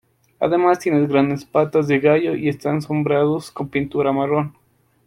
Además 0.39 0.79
tienen 0.79 1.07
grandes 1.07 1.45
patas 1.45 1.87
de 1.87 1.99
gallo 1.99 2.33
y 2.35 2.49
están 2.49 2.81
sombreados 2.81 3.51
con 3.51 3.69
pintura 3.69 4.11
marrón. 4.11 4.57